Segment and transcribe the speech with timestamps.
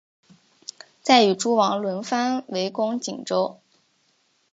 [1.03, 3.59] 再与诸王轮番围攻锦州。